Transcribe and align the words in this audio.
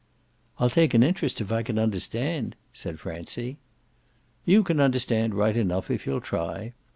"I'll 0.57 0.71
take 0.71 0.95
an 0.95 1.03
interest 1.03 1.41
if 1.41 1.51
I 1.51 1.61
can 1.61 1.77
understand," 1.77 2.55
said 2.73 2.99
Francie. 2.99 3.59
"You 4.45 4.63
can 4.63 4.79
understand 4.79 5.35
right 5.35 5.55
enough 5.55 5.91
if 5.91 6.07
you'll 6.07 6.21
try. 6.21 6.73